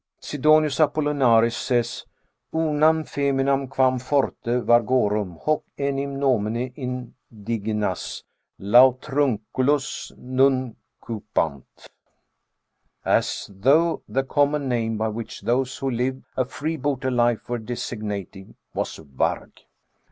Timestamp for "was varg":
18.73-19.51